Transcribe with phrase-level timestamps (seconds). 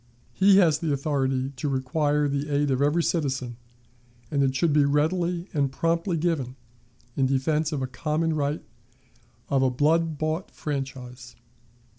[0.33, 3.57] He has authority to require the aid of every citizen,
[4.31, 6.55] and it should be readily and promptly given,
[7.15, 8.63] in defense of a common right
[9.47, 11.35] of a blood bought franchise.